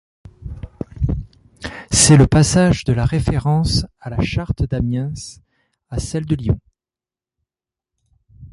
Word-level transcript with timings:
C’est 1.91 2.17
le 2.17 2.25
passage 2.25 2.85
de 2.85 2.91
la 2.93 3.05
référence 3.05 3.85
à 3.99 4.09
la 4.09 4.19
charte 4.21 4.63
d’Amiens 4.63 5.13
à 5.91 5.99
celle 5.99 6.25
de 6.25 6.33
Lyon. 6.33 6.59